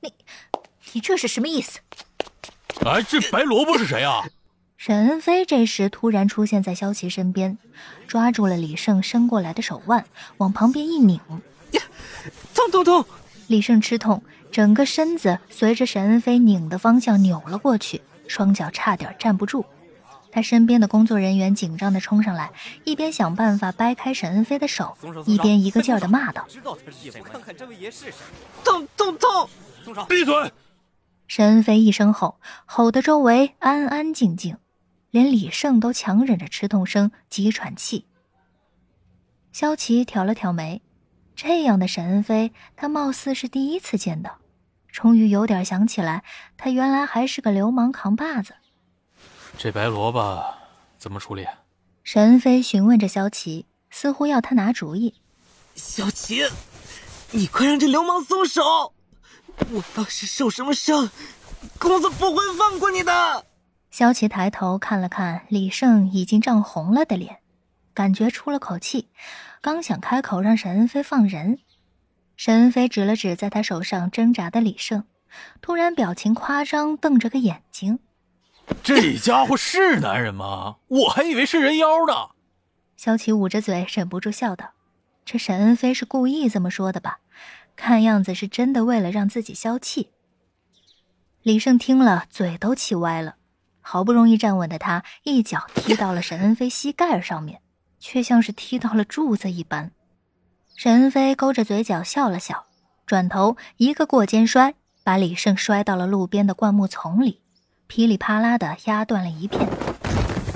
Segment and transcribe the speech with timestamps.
[0.00, 0.12] 你，
[0.92, 1.80] 你这是什么意思？
[2.84, 4.24] 哎，这白萝卜是谁啊？
[4.76, 7.58] 沈恩飞这时突然出现在萧琪身边，
[8.06, 10.04] 抓住了李胜伸过来的手腕，
[10.36, 11.20] 往旁边一拧，
[12.54, 13.04] 痛痛痛！
[13.48, 14.22] 李胜吃痛，
[14.52, 19.64] 整个身子随着沈恩飞拧的方向扭了过去，双脚差点站不住。
[20.30, 22.52] 他身边的工作人员紧张的冲上来，
[22.84, 24.96] 一边想办法掰开沈恩飞的手，
[25.26, 26.46] 一边一个劲儿的骂道
[27.24, 28.12] ：“看看这位爷是谁？
[28.62, 28.86] 痛
[30.08, 30.52] 闭嘴！”
[31.28, 34.56] 沈恩飞一声吼，吼得周围安安静静。
[35.10, 38.04] 连李胜都强忍着吃痛声急喘气。
[39.52, 40.82] 萧琪挑了挑眉，
[41.34, 44.38] 这样的沈恩飞，他貌似是第一次见到，
[44.92, 46.24] 终于有点想起来，
[46.58, 48.54] 他原来还是个流氓扛把子。
[49.56, 50.44] 这白萝卜
[50.98, 51.46] 怎么处理？
[52.04, 55.14] 沈恩飞询问着萧琪，似乎要他拿主意。
[55.74, 56.42] 萧琪，
[57.30, 58.92] 你快让这流氓松手！
[59.70, 61.10] 我要是受什么伤，
[61.78, 63.44] 公子不会放过你的。
[63.90, 67.38] 萧琪抬头看了看李胜已经涨红了的脸，
[67.94, 69.08] 感觉出了口气，
[69.60, 71.58] 刚想开口让沈恩飞放人，
[72.36, 75.04] 沈恩飞指了指在他手上挣扎的李胜，
[75.60, 77.98] 突然表情夸张，瞪着个眼睛
[78.82, 80.76] ：“这家伙是男人吗？
[80.88, 82.30] 我还以为是人妖呢。”
[82.96, 84.72] 萧琪捂着嘴，忍不住笑道
[85.24, 87.20] ：“这沈恩飞是故意这么说的吧？
[87.78, 90.10] 看样子是真的为了让自己消气。”
[91.42, 93.36] 李胜听了，嘴都气歪了。
[93.80, 97.62] 好不容易站稳的他，一脚踢到了沈恩飞膝盖上面，
[97.98, 99.92] 却像是踢到了柱子一般。
[100.76, 102.66] 沈恩飞勾着嘴角笑了笑，
[103.06, 107.40] 转头一个过肩摔，把李胜摔到了路边的灌木丛里，
[107.86, 109.66] 噼里啪啦的压断了一片。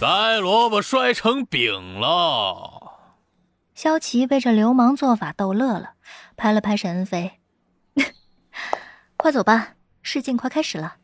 [0.00, 2.79] 白萝卜摔成饼了。
[3.82, 5.92] 萧琪被这流氓做法逗乐了，
[6.36, 7.40] 拍了拍沈恩飞
[9.16, 9.68] ：“快走吧，
[10.02, 10.96] 试镜快开始了。”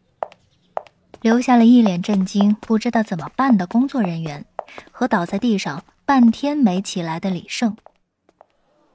[1.22, 4.44] 留下了一脸震惊、不知道怎么办的工作人员，
[4.92, 7.74] 和倒在地上半天没起来的李胜。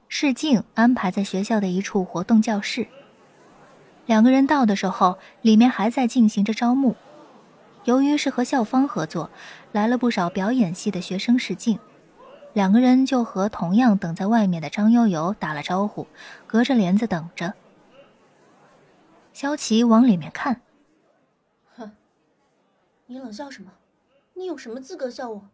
[0.06, 2.86] 试镜安排在学校的一处活动教室。
[4.06, 6.94] 两个人到的时候，里面还在进行着招募。
[7.82, 9.28] 由于是和校方合作，
[9.72, 11.76] 来了不少表演系的学生试镜。
[12.54, 16.06] 两个人就和同样等在外面的张悠悠打了招呼，
[16.46, 17.54] 隔着帘子等着。
[19.32, 20.60] 萧琪往里面看。
[21.74, 21.92] 哼
[23.06, 23.72] 你冷笑什么？
[24.34, 25.48] 你有什么资格笑我？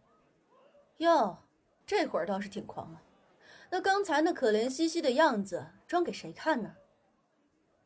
[0.96, 1.38] 哟，
[1.86, 3.00] 这会儿倒是挺狂了。
[3.70, 6.74] 那刚才那可怜兮兮的样子，装给谁看呢？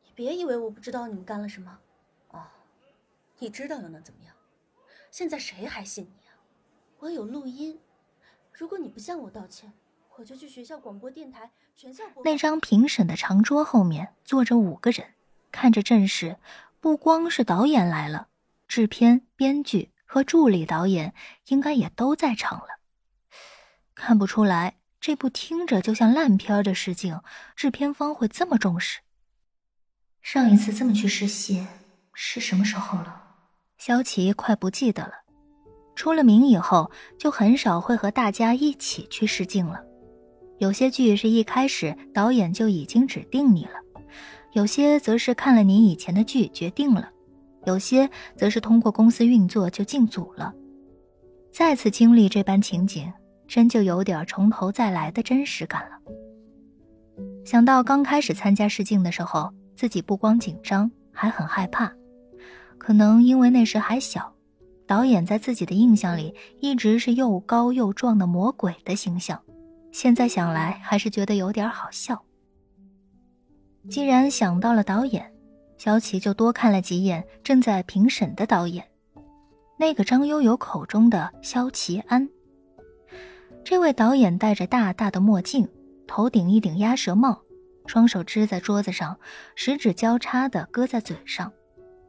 [0.03, 1.79] 你别以为我不知道你们干了什么。
[2.29, 2.41] 哦，
[3.37, 4.33] 你知道又能怎么样？
[5.11, 6.33] 现在谁还信你啊？
[6.97, 7.79] 我有录音，
[8.53, 9.73] 如果你不向我道歉，
[10.15, 12.23] 我就去学校广播电台全校播。
[12.23, 15.15] 那张评审的长桌后面坐着五个人，
[15.51, 16.37] 看着阵势，
[16.79, 18.27] 不光是导演来了。
[18.67, 21.15] 制片、编剧和助理导演
[21.47, 22.67] 应该也都在场了。
[23.95, 27.19] 看不出来，这部听着就像烂片的试镜，
[27.55, 28.99] 制片方会这么重视。
[30.21, 31.67] 上一次这么去试戏
[32.13, 33.35] 是什么时候了？
[33.77, 35.22] 萧琪快不记得了。
[35.95, 39.81] 出了名以后，就很少会和大家一起去试镜了。
[40.59, 43.73] 有些剧是一开始导演就已经指定你了，
[44.53, 47.09] 有些则是看了你以前的剧决定了。
[47.65, 50.53] 有些则是通过公司运作就进组了，
[51.49, 53.11] 再次经历这般情景，
[53.47, 55.97] 真就有点从头再来的真实感了。
[57.45, 61.93] 想到刚开始参加试镜的时候，自己不光紧张，还很害怕。
[62.77, 64.32] 可能因为那时还小，
[64.93, 69.41] 导演在自己的印象里一直是又高又壮的魔鬼的形象，
[69.91, 72.23] 现在想来还是觉得有点好笑。
[73.89, 75.33] 既然想到了导演。
[75.79, 78.85] 萧琪就多看了几眼正在评审的导演，
[79.77, 82.29] 那个张悠悠口中的萧齐安。
[83.65, 85.67] 这位导演戴着大大的墨镜，
[86.07, 87.41] 头顶一顶鸭舌帽，
[87.87, 89.17] 双手支在桌子上，
[89.55, 91.51] 食指交叉的搁在嘴上，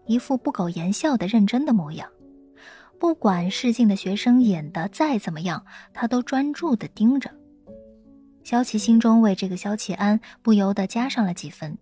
[0.06, 2.08] 一副不苟言笑的认真的模样。
[2.98, 7.30] 不管试镜的学生演的再怎么样，他都专注的盯着。
[8.42, 11.76] 萧琪心中为这个萧琪安不由得加上了几分。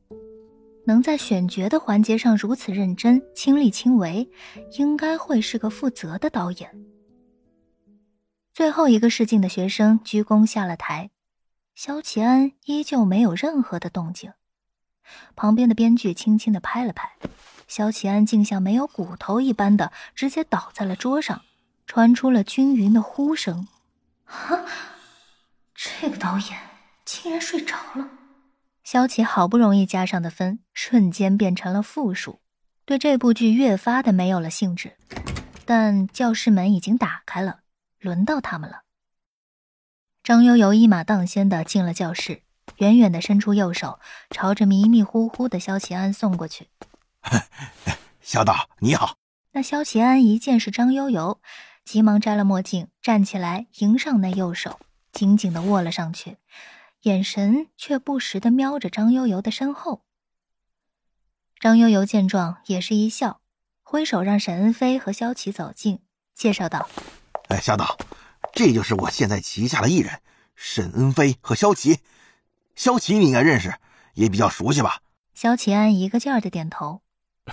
[0.85, 4.29] 能在选角的环节上如此认真、亲力亲为，
[4.79, 6.69] 应该会是个负责的导演。
[8.53, 11.11] 最后一个试镜的学生鞠躬下了台，
[11.77, 14.33] 萧齐安依旧没有任何的动静。
[15.35, 17.11] 旁边的编剧轻轻的拍了拍，
[17.67, 21.43] 萧齐安竟像没有骨头一般的直接倒在了桌上，
[21.87, 23.69] 传出了均匀的呼声。
[24.27, 24.65] 啊！
[25.75, 26.59] 这个导演
[27.05, 28.09] 竟然睡着了。
[28.85, 32.41] 萧琪好不容易加上的分，瞬间变成了负数，
[32.85, 34.97] 对这部剧越发的没有了兴致。
[35.65, 37.61] 但教室门已经打开了，
[38.01, 38.83] 轮到他们了。
[40.23, 42.43] 张悠悠一马当先的进了教室，
[42.77, 43.99] 远远的伸出右手，
[44.31, 46.69] 朝着迷迷糊糊的萧齐安送过去。
[48.21, 49.17] 小岛，你好。
[49.53, 51.41] 那萧齐安一见是张悠悠，
[51.85, 54.81] 急忙摘了墨镜，站起来迎上那右手，
[55.13, 56.39] 紧紧的握了上去，
[57.03, 60.03] 眼神却不时的瞄着张悠悠的身后。
[61.61, 63.41] 张悠悠见状，也是一笑。
[63.83, 66.01] 挥手让沈恩飞和萧齐走近，
[66.35, 66.89] 介绍道
[67.49, 67.99] ：“哎，小岛，
[68.55, 70.23] 这就是我现在旗下的艺人
[70.57, 72.01] 沈恩飞和萧琪。
[72.75, 73.75] 萧琪你应该认识，
[74.15, 75.01] 也比较熟悉吧？”
[75.35, 77.03] 萧齐安一个劲儿的点头：“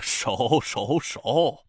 [0.00, 1.64] 熟熟熟，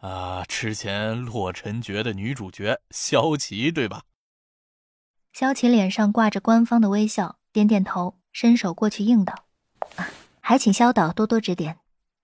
[0.00, 4.02] 啊，之前《洛尘诀》的女主角萧琪，对吧？”
[5.32, 9.34] 萧琪脸上挂着官方的微笑，点点头，伸手过去应道
[9.96, 10.08] ：“啊，
[10.40, 11.78] 还请萧导多多指点。”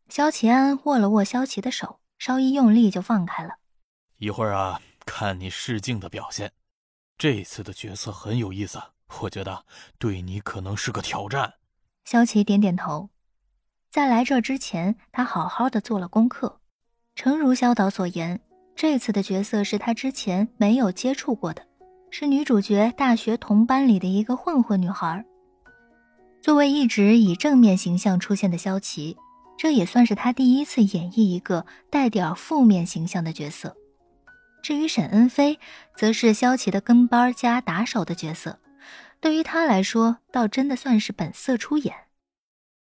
[0.09, 3.57] 萧琪安握了握萧琪的手，稍一用力就放开了。
[4.19, 6.53] 一会儿啊，看你试镜的表现。
[7.19, 8.81] 这次的角色很有意思，
[9.21, 9.65] 我觉得
[9.99, 11.55] 对你可能是个挑战。
[12.05, 13.11] 萧琪点点头。
[13.91, 16.61] 在来这之前，他好好的做了功课。
[17.15, 18.41] 诚如萧导所言，
[18.75, 21.67] 这次的角色是他之前没有接触过的，
[22.11, 25.25] 是女主角大学同班里的一个混混女孩。
[26.43, 29.17] 作为一直以正面形象出现的萧琪。
[29.59, 33.75] 这也算是他第一次演绎一个带点负面形象的角色。
[34.63, 35.59] 至于沈恩飞，
[35.97, 38.59] 则是萧琪的跟班加打手的角色，
[39.21, 42.06] 对于他来说，倒真的算是本色出演。